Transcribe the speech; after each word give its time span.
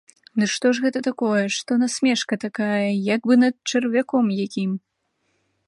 Ды 0.43 0.47
што 0.53 0.67
ж 0.77 0.85
гэта 0.85 0.99
такое, 1.07 1.43
што 1.57 1.77
насмешка 1.83 2.39
такая, 2.45 2.81
як 3.15 3.21
бы 3.33 3.39
над 3.45 3.55
чарвяком 3.73 4.25
якім! 4.47 4.71